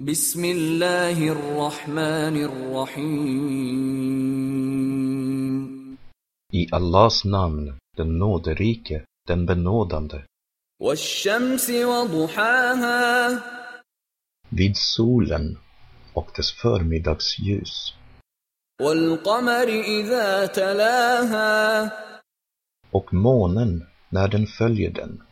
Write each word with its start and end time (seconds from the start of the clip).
بسم 0.00 0.44
الله 0.44 1.28
الرحمن 1.28 2.36
الرحيم 2.44 3.12
اي 6.54 6.66
اللهس 6.74 7.26
نامن 7.26 7.78
تنودريك 7.96 9.04
تنبنوداند 9.28 10.24
والشمس 10.80 11.70
وضحاها 11.70 13.42
vid 14.52 14.76
solen 14.76 15.58
och 16.14 16.28
dess 16.36 16.52
förmiddagsljus. 16.52 17.94
Och 22.90 23.14
månen 23.14 23.86
när 24.08 24.28
den 24.28 24.46
följer 24.46 24.90
den. 24.90 25.22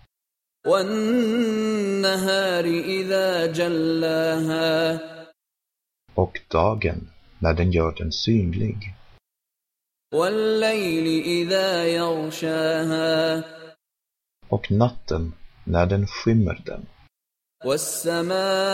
إذا 2.04 3.46
جلاها 3.46 4.98
Och 6.14 6.40
dagen 6.50 7.08
när 7.38 7.54
den 7.54 7.72
gör 7.72 7.92
den 7.98 8.12
synlig. 8.12 8.94
والليل 10.14 11.06
إذا 11.24 11.84
يغشاها 11.84 13.42
Och 14.48 14.70
natten 14.70 15.32
när 15.64 15.86
den 15.86 16.06
skymmer 16.06 16.62
den. 16.66 16.86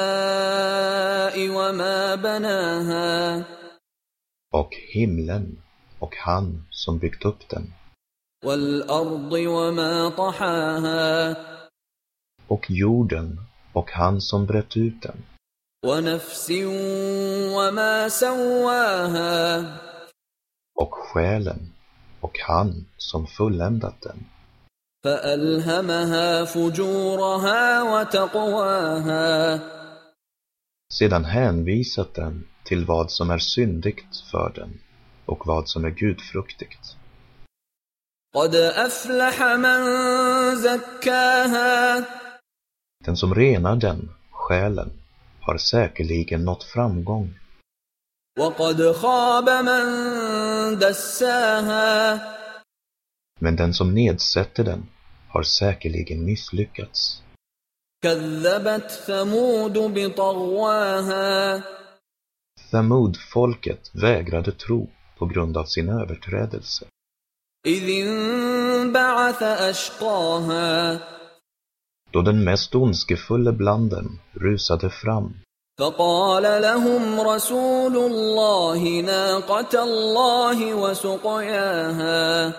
والسماء 0.07 1.49
وما 1.49 2.15
بناها 2.15 3.45
Och 4.53 4.75
himlen 4.95 5.63
och 5.99 6.15
han 6.17 6.67
som 6.71 6.99
byggt 6.99 7.25
upp 7.25 7.49
den. 7.49 7.73
والأرض 8.45 9.33
وما 9.33 10.09
طحاها 10.09 11.35
Och 12.48 12.72
jorden 12.72 13.40
och 13.74 13.92
han 13.92 14.22
som 14.22 14.46
brett 14.46 14.78
ut 14.78 15.02
den. 15.02 15.24
ونفس 15.86 16.52
وما 17.56 18.10
سواها 18.10 19.66
Och 20.76 20.94
själen 20.94 21.74
och 22.20 22.40
han 22.40 22.86
som 22.98 23.28
fulländat 23.28 24.02
den. 24.02 24.26
فألهمها 25.04 26.46
فجورها 26.46 27.84
وتقواها 27.84 29.60
Sedan 30.94 31.26
hänvisat 31.26 32.14
den 32.14 32.48
till 32.64 32.86
vad 32.86 33.12
som 33.12 33.30
är 33.30 33.38
syndigt 33.38 34.18
för 34.32 34.52
den 34.56 34.80
och 35.26 35.48
vad 35.48 35.70
som 35.70 35.86
är 35.86 35.90
gudfruktigt. 35.90 36.96
قد 38.36 38.56
أفلح 38.56 39.42
من 39.42 39.82
زكاها 40.56 42.04
den 43.07 43.17
som 43.17 43.35
renar 43.35 43.77
den, 43.77 44.09
själen, 44.31 44.91
har 45.41 45.59
säkerligen 45.59 46.45
nått 46.45 46.65
framgång. 46.65 47.35
Men 53.41 53.57
den 53.57 53.75
som 53.75 53.95
nedsätter 53.95 54.65
den 54.65 54.87
har 55.29 55.43
säkerligen 55.43 56.25
misslyckats. 56.25 57.23
Thamud-folket 62.71 63.91
vägrade 63.95 64.53
tro 64.53 64.91
på 65.19 65.27
grund 65.27 65.57
av 65.57 65.65
sin 65.65 65.89
överträdelse 65.89 66.85
إذ 72.16 72.18
انبعث 72.18 72.18
أشقاها 72.18 72.22
Då 72.22 72.22
den 72.22 72.44
mest 72.44 72.76
ondskefulle 72.76 73.52
bland 73.52 73.90
dem 73.90 74.20
rusade 74.34 74.90
fram 74.90 75.34
فقال 75.80 76.62
لهم 76.62 77.20
رسول 77.20 77.98
الله 77.98 79.02
ناقة 79.02 79.84
الله 79.84 80.74
وسقياها 80.74 82.54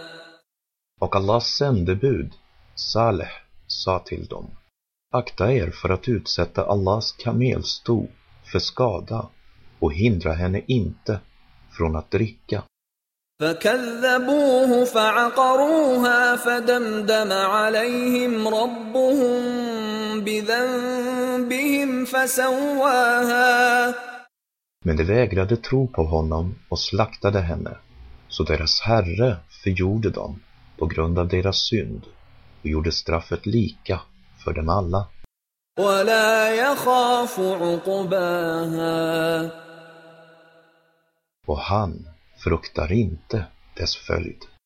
och 1.00 1.16
Allahs 1.16 1.46
sändebud, 1.56 2.32
Saleh, 2.74 3.32
sa 3.66 3.98
till 3.98 4.26
dem 4.26 4.50
Akta 5.14 5.52
er 5.52 5.70
för 5.70 5.88
att 5.88 6.08
utsätta 6.08 6.64
Allahs 6.64 7.12
kamelsto 7.12 8.06
för 8.52 8.58
skada 8.58 9.28
och 9.78 9.92
hindra 9.92 10.32
henne 10.32 10.62
inte 10.66 11.20
från 11.70 11.96
att 11.96 12.10
dricka. 12.10 12.62
فكذبوه 13.40 14.84
فعقروها 14.84 16.36
فدمدم 16.36 17.32
عليهم 17.32 18.48
ربهم 18.48 19.40
بذنبهم 20.24 22.04
فسواها 22.04 23.94
Men 24.84 24.96
de 24.96 25.04
vägrade 25.04 25.56
tro 25.56 25.88
på 25.88 26.02
honom 26.04 26.54
och 26.68 26.78
slaktade 26.78 27.40
henne, 27.40 27.76
så 28.28 28.42
deras 28.42 28.80
herre 28.80 29.36
förgjorde 29.64 30.10
dem 30.10 30.40
på 30.78 30.86
grund 30.86 31.18
av 31.18 31.28
deras 31.28 31.56
synd 31.70 32.02
och 32.60 32.66
gjorde 32.66 32.92
straffet 32.92 33.46
lika 33.46 34.00
för 34.44 34.52
dem 34.52 34.68
alla. 34.68 35.06
ولا 35.78 36.54
يخاف 36.54 37.40
عقباها 37.40 38.92
Och 41.46 41.58
han 41.58 42.08
fruktar 42.37 42.91
inte 42.91 43.45
dess 43.77 43.95
följd. 43.95 44.56